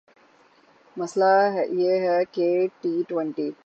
مسئلہ 0.97 1.33
یہ 1.73 1.99
ہے 1.99 2.19
کہ 2.31 2.67
ٹی 2.81 3.01
ٹؤنٹی 3.07 3.51